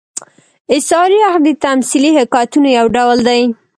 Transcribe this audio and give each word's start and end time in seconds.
استعاري 0.75 1.19
اړخ 1.23 1.37
د 1.45 1.49
تمثيلي 1.65 2.11
حکایتونو 2.19 2.67
یو 2.77 2.85
ډول 2.97 3.17
دئ. 3.27 3.41